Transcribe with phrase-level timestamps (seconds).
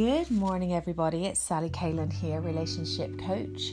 [0.00, 1.26] Good morning, everybody.
[1.26, 3.72] It's Sally Kalen here, relationship coach.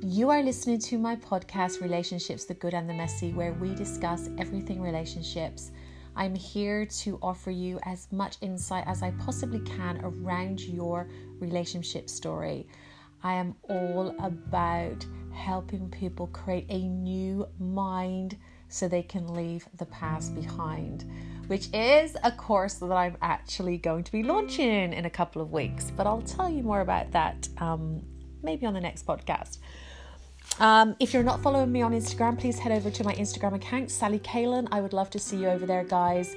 [0.00, 4.30] You are listening to my podcast, Relationships the Good and the Messy, where we discuss
[4.38, 5.72] everything relationships.
[6.16, 11.10] I'm here to offer you as much insight as I possibly can around your
[11.40, 12.66] relationship story.
[13.22, 18.38] I am all about helping people create a new mind
[18.68, 21.04] so they can leave the past behind,
[21.46, 25.52] which is a course that I'm actually going to be launching in a couple of
[25.52, 25.90] weeks.
[25.90, 28.02] But I'll tell you more about that um,
[28.42, 29.58] maybe on the next podcast.
[30.58, 33.90] Um, if you're not following me on Instagram, please head over to my Instagram account,
[33.90, 34.68] Sally Kalen.
[34.72, 36.34] I would love to see you over there, guys.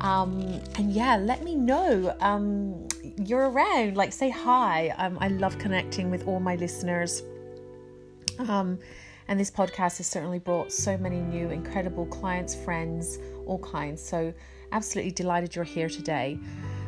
[0.00, 2.86] Um, and yeah, let me know um,
[3.18, 3.96] you're around.
[3.96, 4.90] Like, say hi.
[4.98, 7.22] Um, I love connecting with all my listeners.
[9.28, 14.00] And this podcast has certainly brought so many new, incredible clients, friends, all kinds.
[14.02, 14.32] So,
[14.72, 16.38] absolutely delighted you're here today.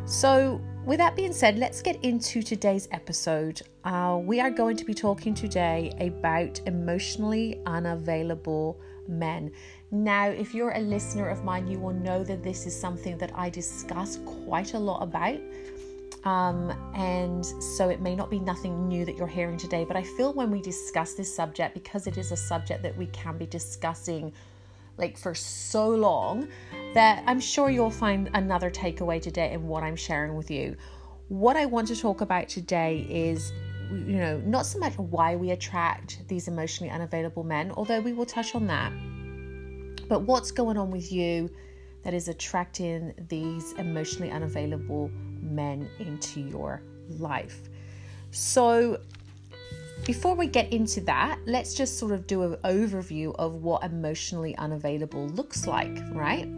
[0.05, 3.61] So, with that being said, let's get into today's episode.
[3.85, 9.51] Uh, we are going to be talking today about emotionally unavailable men.
[9.91, 13.33] Now, if you're a listener of mine, you will know that this is something that
[13.35, 15.41] I discuss quite a lot about.
[16.29, 20.03] Um, and so it may not be nothing new that you're hearing today, but I
[20.03, 23.47] feel when we discuss this subject, because it is a subject that we can be
[23.47, 24.33] discussing
[24.99, 26.49] like for so long,
[26.93, 30.77] that I'm sure you'll find another takeaway today in what I'm sharing with you.
[31.29, 33.53] What I want to talk about today is
[33.91, 38.27] you know, not so much why we attract these emotionally unavailable men, although we will
[38.27, 38.93] touch on that,
[40.09, 41.49] but what's going on with you
[42.03, 45.11] that is attracting these emotionally unavailable
[45.51, 46.83] men into your
[47.19, 47.69] life.
[48.31, 49.01] So,
[50.05, 54.57] before we get into that, let's just sort of do an overview of what emotionally
[54.57, 56.49] unavailable looks like, right?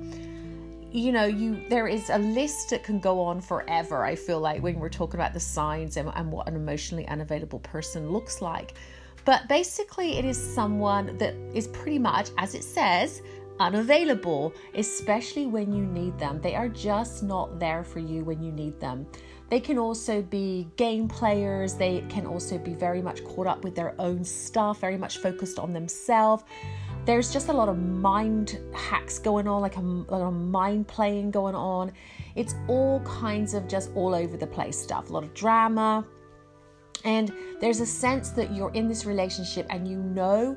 [0.92, 4.04] You know, you there is a list that can go on forever.
[4.04, 7.60] I feel like when we're talking about the signs and, and what an emotionally unavailable
[7.60, 8.74] person looks like.
[9.24, 13.22] But basically, it is someone that is pretty much, as it says,
[13.60, 16.40] unavailable, especially when you need them.
[16.40, 19.06] They are just not there for you when you need them.
[19.50, 23.74] They can also be game players, they can also be very much caught up with
[23.74, 26.44] their own stuff, very much focused on themselves.
[27.04, 31.32] There's just a lot of mind hacks going on, like a, lot of mind playing
[31.32, 31.92] going on.
[32.36, 36.06] It's all kinds of just all over the place stuff, a lot of drama.
[37.04, 40.56] And there's a sense that you're in this relationship and you know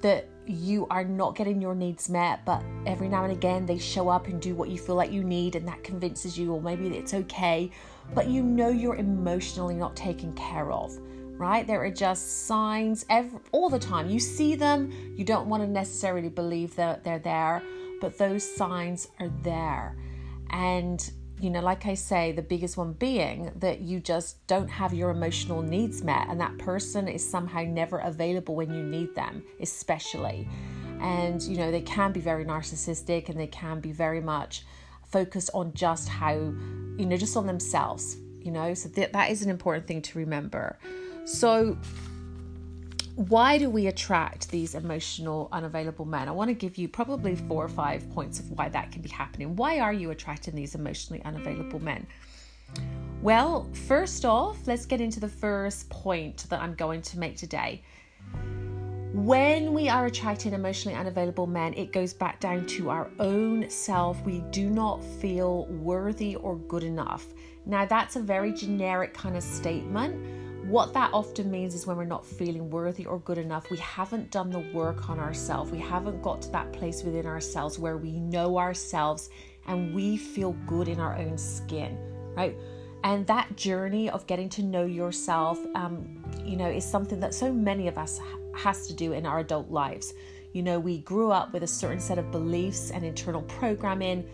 [0.00, 4.08] that you are not getting your needs met, but every now and again they show
[4.08, 6.88] up and do what you feel like you need, and that convinces you, or maybe
[6.96, 7.70] it's okay,
[8.14, 10.96] but you know you're emotionally not taken care of,
[11.38, 11.66] right?
[11.66, 14.10] There are just signs every, all the time.
[14.10, 17.62] You see them, you don't want to necessarily believe that they're there,
[18.00, 19.96] but those signs are there.
[20.50, 24.92] And you know, like I say, the biggest one being that you just don't have
[24.92, 29.42] your emotional needs met, and that person is somehow never available when you need them,
[29.60, 30.48] especially.
[31.00, 34.64] And, you know, they can be very narcissistic and they can be very much
[35.06, 39.42] focused on just how, you know, just on themselves, you know, so th- that is
[39.42, 40.78] an important thing to remember.
[41.24, 41.78] So,
[43.28, 46.26] why do we attract these emotional unavailable men?
[46.26, 49.10] I want to give you probably four or five points of why that can be
[49.10, 49.56] happening.
[49.56, 52.06] Why are you attracting these emotionally unavailable men?
[53.20, 57.82] Well, first off, let's get into the first point that I'm going to make today.
[59.12, 64.18] When we are attracting emotionally unavailable men, it goes back down to our own self.
[64.24, 67.26] We do not feel worthy or good enough.
[67.66, 72.04] Now, that's a very generic kind of statement what that often means is when we're
[72.04, 75.72] not feeling worthy or good enough, we haven't done the work on ourselves.
[75.72, 79.30] We haven't got to that place within ourselves where we know ourselves
[79.66, 81.98] and we feel good in our own skin,
[82.36, 82.56] right?
[83.02, 87.52] And that journey of getting to know yourself, um, you know, is something that so
[87.52, 88.20] many of us
[88.54, 90.14] has to do in our adult lives.
[90.52, 94.24] You know, we grew up with a certain set of beliefs and internal programming,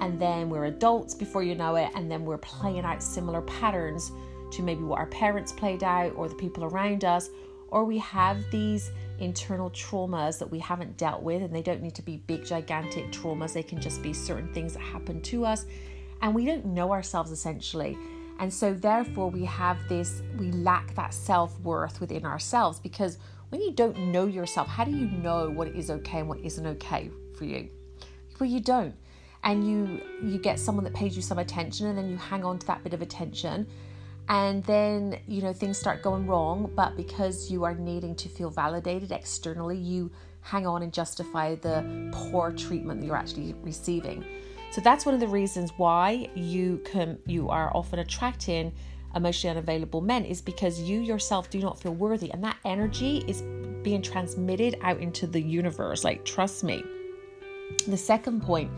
[0.00, 4.12] and then we're adults before you know it, and then we're playing out similar patterns
[4.52, 7.30] to maybe what our parents played out or the people around us,
[7.68, 11.94] or we have these internal traumas that we haven't dealt with, and they don't need
[11.94, 15.66] to be big, gigantic traumas, they can just be certain things that happen to us,
[16.22, 17.96] and we don't know ourselves essentially.
[18.40, 23.18] And so, therefore, we have this, we lack that self worth within ourselves because
[23.48, 26.66] when you don't know yourself, how do you know what is okay and what isn't
[26.66, 27.68] okay for you?
[28.38, 28.94] Well, you don't.
[29.44, 32.58] And you you get someone that pays you some attention and then you hang on
[32.58, 33.66] to that bit of attention
[34.28, 38.50] and then you know things start going wrong but because you are needing to feel
[38.50, 40.10] validated externally you
[40.40, 44.24] hang on and justify the poor treatment that you're actually receiving
[44.70, 48.72] so that's one of the reasons why you can you are often attracting
[49.14, 52.30] emotionally unavailable men is because you yourself do not feel worthy.
[52.30, 53.42] And that energy is
[53.82, 56.04] being transmitted out into the universe.
[56.04, 56.82] Like, trust me.
[57.86, 58.70] The second point,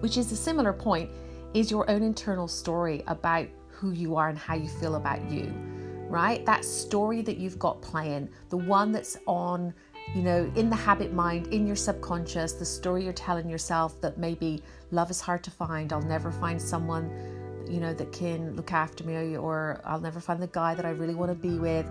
[0.00, 1.10] which is a similar point,
[1.54, 3.48] is your own internal story about
[3.84, 5.52] who you are and how you feel about you,
[6.08, 6.44] right?
[6.46, 9.74] That story that you've got playing, the one that's on,
[10.14, 14.16] you know, in the habit mind, in your subconscious, the story you're telling yourself that
[14.16, 17.10] maybe love is hard to find, I'll never find someone,
[17.68, 20.90] you know, that can look after me, or I'll never find the guy that I
[20.90, 21.86] really want to be with.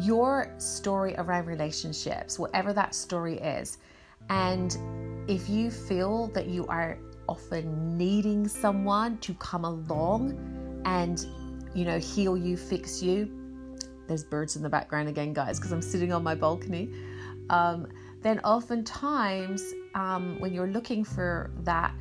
[0.00, 3.76] Your story around relationships, whatever that story is,
[4.30, 4.78] and
[5.28, 6.96] if you feel that you are
[7.28, 11.26] often needing someone to come along and,
[11.74, 13.30] you know, heal you, fix you,
[14.08, 16.92] there's birds in the background again, guys, because I'm sitting on my balcony.
[17.50, 17.88] Um,
[18.22, 19.62] then oftentimes,
[19.94, 21.94] um, when you're looking for that,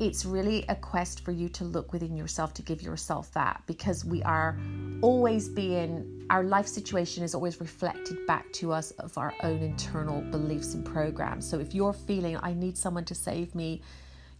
[0.00, 4.04] it's really a quest for you to look within yourself to give yourself that because
[4.04, 4.58] we are
[5.02, 10.20] always being our life situation is always reflected back to us of our own internal
[10.32, 11.48] beliefs and programs.
[11.48, 13.82] So if you're feeling i need someone to save me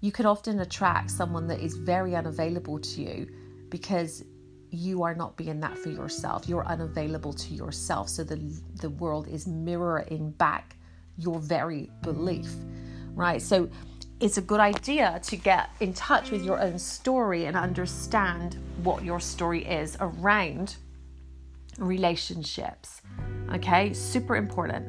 [0.00, 3.28] you can often attract someone that is very unavailable to you
[3.74, 4.24] because
[4.70, 8.36] you are not being that for yourself you're unavailable to yourself so the
[8.80, 10.76] the world is mirroring back
[11.18, 12.48] your very belief
[13.14, 13.68] right so
[14.20, 19.04] it's a good idea to get in touch with your own story and understand what
[19.04, 20.76] your story is around
[21.78, 23.02] relationships.
[23.52, 24.86] Okay, super important.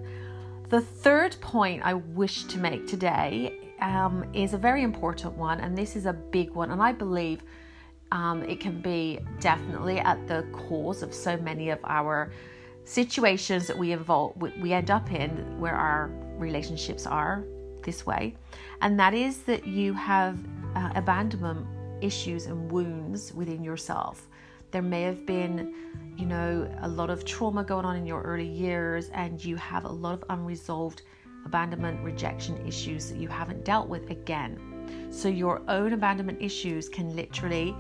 [0.70, 5.76] The third point I wish to make today um, is a very important one, and
[5.76, 7.42] this is a big one, and I believe
[8.12, 12.32] um, it can be definitely at the cause of so many of our
[12.84, 17.44] situations that we involve we end up in where our relationships are
[17.84, 18.36] this way,
[18.82, 20.38] and that is that you have
[20.76, 21.66] uh, abandonment
[22.02, 24.28] issues and wounds within yourself.
[24.72, 25.74] There may have been,
[26.18, 29.86] you know, a lot of trauma going on in your early years, and you have
[29.86, 31.04] a lot of unresolved
[31.46, 34.75] abandonment, rejection issues that you haven't dealt with again.
[35.10, 37.76] So, your own abandonment issues can literally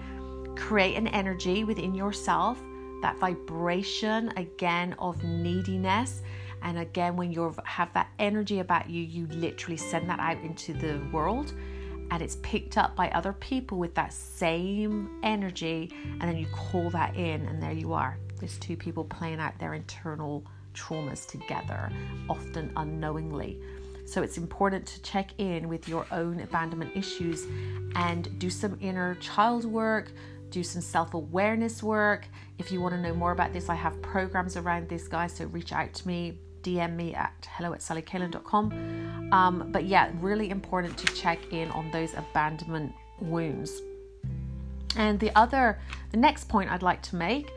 [0.56, 2.62] create an energy within yourself,
[3.02, 6.22] that vibration again of neediness
[6.66, 10.74] and again, when you have that energy about you, you literally send that out into
[10.74, 11.54] the world
[12.10, 15.92] and it's picked up by other people with that same energy.
[16.04, 18.18] And then you call that in, and there you are.
[18.40, 20.44] There's two people playing out their internal
[20.74, 21.92] traumas together,
[22.30, 23.60] often unknowingly.
[24.06, 27.46] So it's important to check in with your own abandonment issues
[27.96, 30.12] and do some inner child work,
[30.52, 32.28] do some self awareness work.
[32.60, 35.34] If you want to know more about this, I have programs around this, guys.
[35.34, 36.40] So reach out to me.
[36.62, 39.30] DM me at hello at sallycalen.com.
[39.32, 43.82] Um, but yeah, really important to check in on those abandonment wounds.
[44.96, 45.80] And the other,
[46.12, 47.52] the next point I'd like to make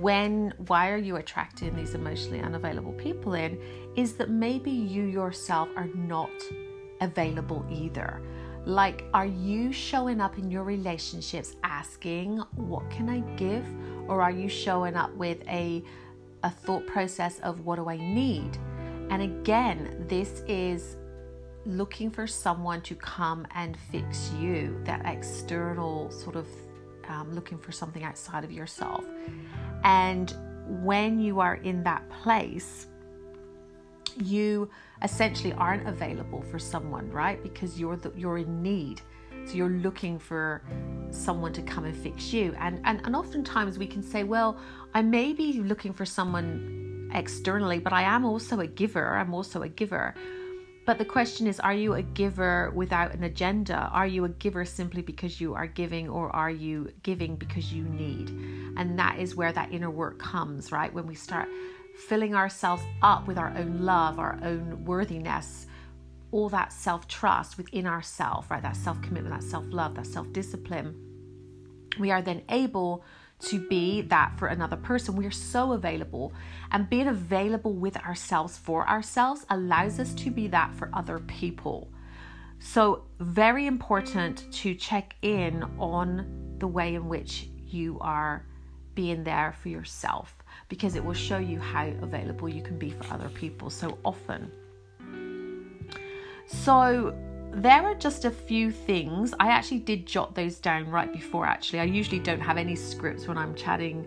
[0.00, 3.58] when why are you attracting these emotionally unavailable people in
[3.98, 6.30] is that maybe you yourself are not
[7.00, 8.22] available either.
[8.64, 13.66] Like, are you showing up in your relationships asking, What can I give?
[14.06, 15.82] Or are you showing up with a
[16.44, 18.56] a thought process of what do I need?
[19.10, 20.96] And again, this is
[21.66, 26.46] looking for someone to come and fix you, that external sort of
[27.08, 29.04] um, looking for something outside of yourself.
[29.82, 30.32] And
[30.84, 32.86] when you are in that place,
[34.16, 34.70] you
[35.02, 37.42] essentially aren't available for someone, right?
[37.42, 39.00] Because you're the, you're in need.
[39.46, 40.62] So you're looking for
[41.10, 42.54] someone to come and fix you.
[42.58, 44.58] And, and, and oftentimes we can say, well,
[44.94, 49.16] I may be looking for someone externally, but I am also a giver.
[49.16, 50.14] I'm also a giver.
[50.84, 53.90] But the question is, are you a giver without an agenda?
[53.92, 57.84] Are you a giver simply because you are giving, or are you giving because you
[57.84, 58.30] need?
[58.78, 60.90] And that is where that inner work comes, right?
[60.92, 61.48] When we start
[62.06, 65.66] filling ourselves up with our own love, our own worthiness,
[66.30, 68.62] all that self trust within ourself, right?
[68.62, 70.94] That self commitment, that self love, that self discipline,
[71.98, 73.04] we are then able
[73.40, 75.16] to be that for another person.
[75.16, 76.32] We are so available,
[76.70, 81.88] and being available with ourselves for ourselves allows us to be that for other people.
[82.60, 88.44] So, very important to check in on the way in which you are
[88.98, 90.34] being there for yourself
[90.68, 94.50] because it will show you how available you can be for other people so often.
[96.46, 97.16] So,
[97.52, 99.34] there are just a few things.
[99.38, 101.78] I actually did jot those down right before, actually.
[101.78, 104.04] I usually don't have any scripts when I'm chatting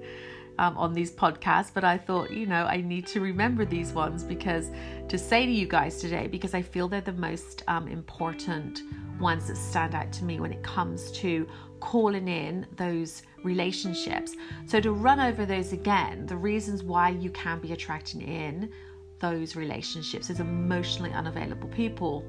[0.59, 4.25] um, on these podcasts, but I thought, you know, I need to remember these ones
[4.25, 4.71] because
[5.07, 8.81] to say to you guys today, because I feel they're the most um, important
[9.21, 11.47] ones that stand out to me when it comes to
[11.79, 14.35] calling in those relationships.
[14.65, 18.71] So, to run over those again, the reasons why you can be attracting in
[19.19, 22.25] those relationships as emotionally unavailable people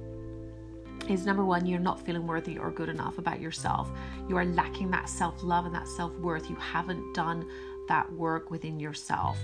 [1.09, 3.91] is number one, you're not feeling worthy or good enough about yourself.
[4.29, 6.49] You are lacking that self love and that self worth.
[6.49, 7.49] You haven't done
[7.89, 9.39] that work within yourself.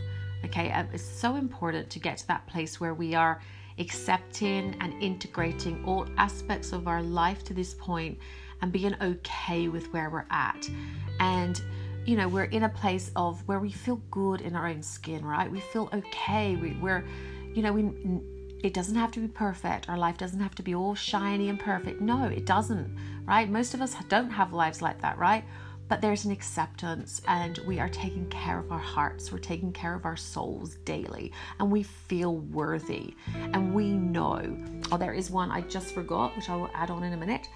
[0.44, 3.40] Okay, um, it's so important to get to that place where we are
[3.78, 8.18] accepting and integrating all aspects of our life to this point
[8.62, 10.68] and being okay with where we're at.
[11.20, 11.60] And
[12.04, 15.24] you know, we're in a place of where we feel good in our own skin,
[15.24, 15.50] right?
[15.50, 16.56] We feel okay.
[16.56, 17.04] We, we're,
[17.54, 17.90] you know, we
[18.64, 19.88] it doesn't have to be perfect.
[19.88, 22.00] Our life doesn't have to be all shiny and perfect.
[22.00, 23.48] No, it doesn't, right?
[23.48, 25.44] Most of us don't have lives like that, right?
[25.88, 29.94] but there's an acceptance and we are taking care of our hearts we're taking care
[29.94, 34.56] of our souls daily and we feel worthy and we know
[34.92, 37.48] oh there is one i just forgot which i will add on in a minute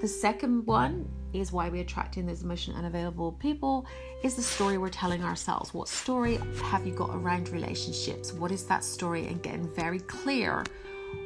[0.00, 3.86] the second one is why we attract in those emotionally unavailable people.
[4.22, 5.72] Is the story we're telling ourselves.
[5.72, 8.32] What story have you got around relationships?
[8.32, 9.26] What is that story?
[9.26, 10.64] And getting very clear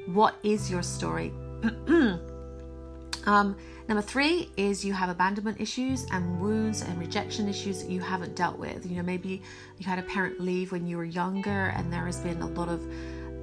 [0.07, 1.33] what is your story?
[3.26, 8.00] Um, Number three is you have abandonment issues and wounds and rejection issues that you
[8.00, 8.87] haven't dealt with.
[8.87, 9.43] You know, maybe
[9.78, 12.71] you had a parent leave when you were younger, and there has been a lot
[12.71, 12.83] of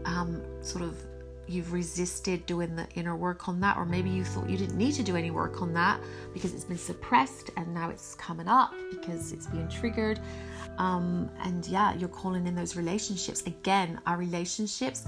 [0.05, 0.97] um, sort of
[1.51, 4.93] you've resisted doing the inner work on that, or maybe you thought you didn't need
[4.93, 5.99] to do any work on that
[6.33, 10.19] because it's been suppressed and now it's coming up because it's being triggered.
[10.77, 13.43] Um, and yeah, you're calling in those relationships.
[13.45, 15.07] Again, our relationships,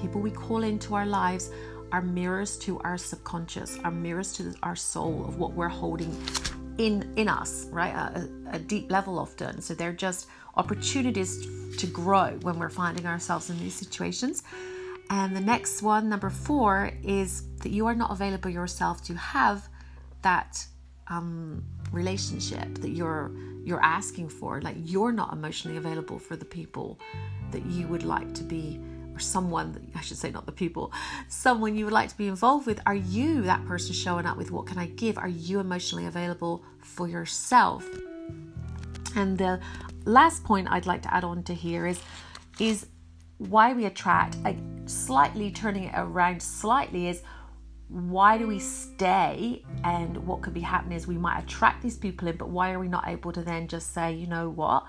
[0.00, 1.50] people we call into our lives,
[1.92, 6.12] are mirrors to our subconscious, are mirrors to our soul of what we're holding
[6.78, 7.94] in in us, right?
[7.94, 9.60] A, a deep level often.
[9.60, 11.46] So they're just opportunities
[11.76, 14.42] to grow when we're finding ourselves in these situations.
[15.10, 19.68] And the next one, number four, is that you are not available yourself to have
[20.22, 20.64] that
[21.08, 23.30] um, relationship that you're
[23.64, 24.60] you're asking for.
[24.60, 26.98] Like you're not emotionally available for the people
[27.50, 28.80] that you would like to be
[29.14, 30.92] or someone, that, I should say, not the people,
[31.28, 34.50] someone you would like to be involved with, are you that person showing up with
[34.50, 35.16] what can I give?
[35.18, 37.86] Are you emotionally available for yourself?
[39.14, 39.60] And the
[40.04, 42.00] last point I'd like to add on to here is
[42.58, 42.86] is
[43.38, 47.22] why we attract, like slightly turning it around slightly is
[47.88, 52.26] why do we stay and what could be happening is we might attract these people
[52.28, 54.84] in but why are we not able to then just say you know what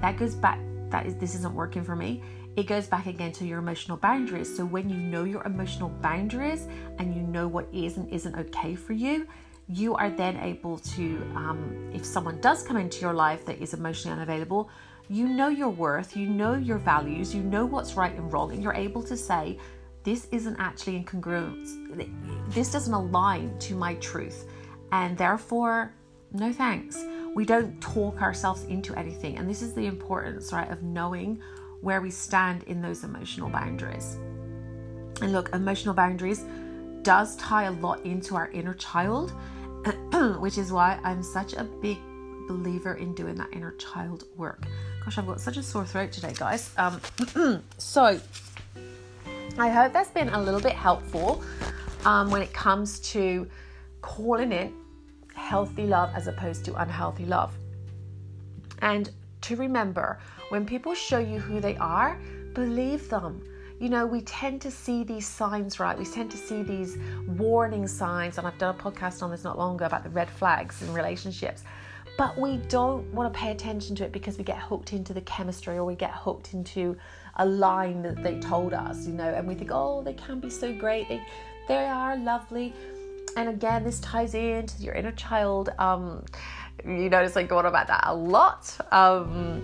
[0.00, 0.58] that goes back
[0.90, 2.22] that is this isn't working for me
[2.56, 4.54] it goes back again to your emotional boundaries.
[4.54, 6.66] So when you know your emotional boundaries
[6.98, 9.26] and you know what is and isn't okay for you,
[9.68, 13.72] you are then able to, um, if someone does come into your life that is
[13.72, 14.68] emotionally unavailable,
[15.10, 18.62] you know your worth, you know your values, you know what's right and wrong, and
[18.62, 19.58] you're able to say,
[20.04, 21.74] this isn't actually in congruence.
[22.54, 24.46] This doesn't align to my truth.
[24.92, 25.92] And therefore,
[26.32, 27.04] no thanks.
[27.34, 29.36] We don't talk ourselves into anything.
[29.36, 31.42] And this is the importance, right, of knowing
[31.80, 34.14] where we stand in those emotional boundaries.
[35.22, 36.44] And look, emotional boundaries
[37.02, 39.32] does tie a lot into our inner child,
[40.38, 41.98] which is why I'm such a big
[42.46, 44.66] believer in doing that inner child work.
[45.04, 46.72] Gosh, I've got such a sore throat today, guys.
[46.76, 47.00] Um,
[47.78, 48.20] so,
[49.58, 51.42] I hope that's been a little bit helpful
[52.04, 53.48] um, when it comes to
[54.02, 54.74] calling in
[55.34, 57.54] healthy love as opposed to unhealthy love.
[58.82, 59.10] And
[59.42, 60.18] to remember,
[60.50, 62.18] when people show you who they are,
[62.54, 63.42] believe them.
[63.80, 65.98] You know, we tend to see these signs, right?
[65.98, 69.56] We tend to see these warning signs, and I've done a podcast on this not
[69.56, 71.64] long ago about the red flags in relationships.
[72.20, 75.22] But we don't want to pay attention to it because we get hooked into the
[75.22, 76.94] chemistry or we get hooked into
[77.36, 80.50] a line that they told us, you know, and we think, oh, they can be
[80.50, 81.08] so great.
[81.08, 81.22] They,
[81.66, 82.74] they are lovely.
[83.38, 85.70] And again, this ties into your inner child.
[85.78, 86.22] Um,
[86.84, 88.76] you notice I go on about that a lot.
[88.92, 89.62] Um,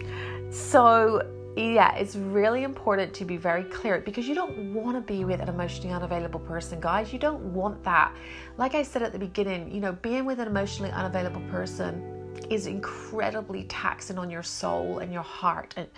[0.51, 5.27] so, yeah, it's really important to be very clear because you don't want to be
[5.27, 7.13] with an emotionally unavailable person, guys.
[7.13, 8.15] You don't want that.
[8.57, 12.17] Like I said at the beginning, you know, being with an emotionally unavailable person
[12.51, 15.89] is incredibly taxing on your soul and your heart and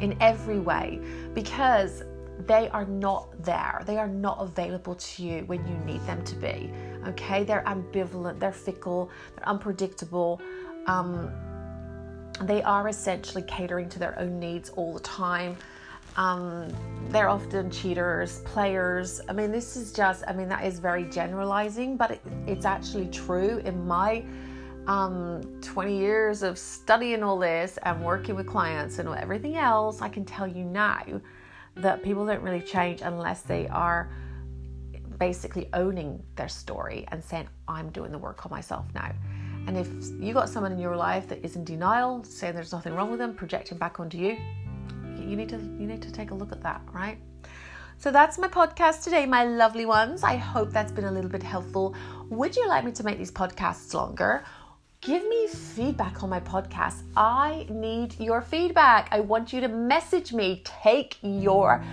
[0.00, 1.00] in every way
[1.34, 2.02] because
[2.46, 3.82] they are not there.
[3.86, 6.72] They are not available to you when you need them to be.
[7.06, 7.44] Okay?
[7.44, 10.40] They're ambivalent, they're fickle, they're unpredictable.
[10.86, 11.30] Um,
[12.42, 15.56] they are essentially catering to their own needs all the time.
[16.16, 16.68] Um,
[17.10, 19.20] they're often cheaters, players.
[19.28, 23.08] I mean, this is just, I mean, that is very generalizing, but it, it's actually
[23.08, 24.24] true in my
[24.88, 30.08] um, 20 years of studying all this and working with clients and everything else, I
[30.08, 31.02] can tell you now
[31.76, 34.10] that people don't really change unless they are
[35.18, 39.12] basically owning their story and saying, I'm doing the work on myself now.
[39.66, 42.94] And if you got someone in your life that is in denial, saying there's nothing
[42.94, 44.38] wrong with them, projecting back onto you,
[45.18, 47.18] you need to you need to take a look at that, right?
[47.98, 50.22] So that's my podcast today, my lovely ones.
[50.22, 51.96] I hope that's been a little bit helpful.
[52.30, 54.44] Would you like me to make these podcasts longer?
[55.00, 57.02] Give me feedback on my podcast.
[57.16, 59.08] I need your feedback.
[59.12, 60.60] I want you to message me.
[60.64, 61.84] Take your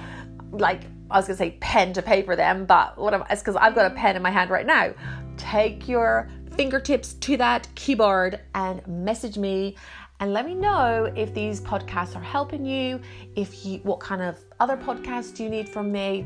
[0.51, 0.81] like
[1.11, 3.91] I was gonna say pen to paper then, but what am, it's because I've got
[3.91, 4.93] a pen in my hand right now.
[5.37, 9.75] Take your fingertips to that keyboard and message me
[10.19, 12.99] and let me know if these podcasts are helping you,
[13.35, 16.25] if you what kind of other podcasts do you need from me.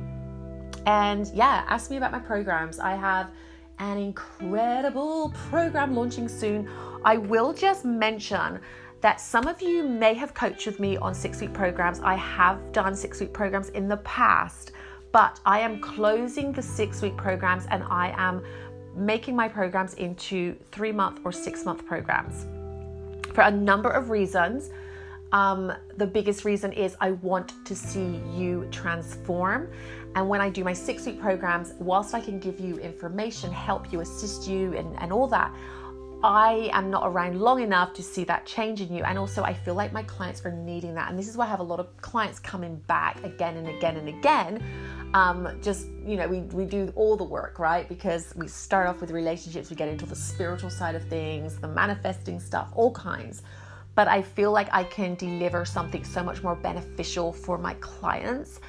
[0.86, 2.80] And yeah, ask me about my programs.
[2.80, 3.32] I have
[3.80, 6.70] an incredible program launching soon.
[7.04, 8.60] I will just mention
[9.02, 12.00] that some of you may have coached with me on six week programs.
[12.02, 14.74] I have done six week programs in the past,
[15.12, 18.44] but I am closing the six week programs and I am
[18.96, 22.46] making my programs into three month or six month programs
[23.34, 24.70] for a number of reasons.
[25.32, 29.70] Um, the biggest reason is I want to see you transform.
[30.16, 33.92] And when I do my six week programs, whilst I can give you information, help
[33.94, 35.54] you, assist you, and, and all that,
[36.22, 39.04] I am not around long enough to see that change in you.
[39.04, 41.10] And also, I feel like my clients are needing that.
[41.10, 43.96] And this is why I have a lot of clients coming back again and again
[43.96, 44.62] and again.
[45.14, 47.88] Um, just, you know, we, we do all the work, right?
[47.88, 51.70] Because we start off with relationships, we get into the spiritual side of things, the
[51.70, 53.42] manifesting stuff, all kinds.
[53.96, 58.60] But I feel like I can deliver something so much more beneficial for my clients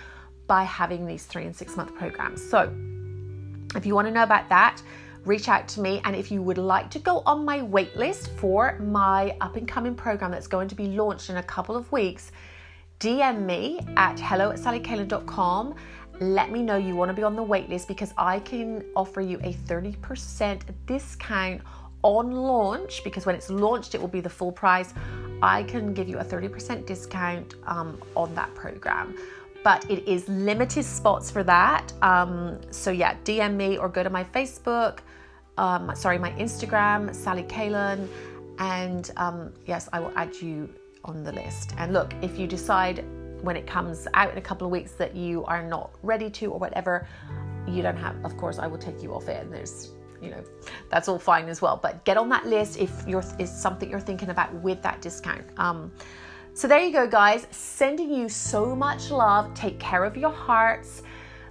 [0.50, 2.42] by having these three and six month programs.
[2.42, 2.74] So,
[3.76, 4.82] if you want to know about that,
[5.24, 6.00] reach out to me.
[6.04, 9.94] And if you would like to go on my waitlist for my up and coming
[9.94, 12.32] program that's going to be launched in a couple of weeks,
[12.98, 15.76] DM me at hello at sallycalen.com.
[16.18, 19.38] Let me know you want to be on the waitlist because I can offer you
[19.44, 21.60] a 30% discount
[22.02, 24.94] on launch because when it's launched, it will be the full price.
[25.42, 29.14] I can give you a 30% discount um, on that program
[29.62, 31.92] but it is limited spots for that.
[32.02, 35.00] Um, so yeah, DM me or go to my Facebook,
[35.58, 38.08] um, sorry, my Instagram, Sally Kalen,
[38.58, 40.68] and um, yes, I will add you
[41.04, 41.74] on the list.
[41.78, 43.04] And look, if you decide
[43.42, 46.46] when it comes out in a couple of weeks that you are not ready to
[46.46, 47.06] or whatever,
[47.66, 48.16] you don't have.
[48.24, 50.44] Of course, I will take you off it, and there's you know
[50.90, 53.98] that's all fine as well but get on that list if you're is something you're
[53.98, 55.90] thinking about with that discount um,
[56.54, 57.46] so there you go, guys.
[57.50, 59.52] Sending you so much love.
[59.54, 61.02] Take care of your hearts.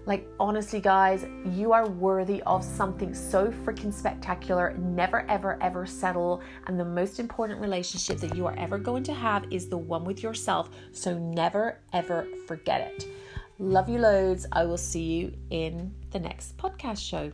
[0.05, 4.75] Like, honestly, guys, you are worthy of something so freaking spectacular.
[4.77, 6.41] Never, ever, ever settle.
[6.67, 10.03] And the most important relationship that you are ever going to have is the one
[10.03, 10.69] with yourself.
[10.93, 13.07] So never, ever forget it.
[13.59, 14.47] Love you loads.
[14.51, 17.31] I will see you in the next podcast show.